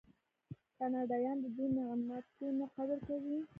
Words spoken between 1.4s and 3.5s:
د دې نعمتونو قدر کوي.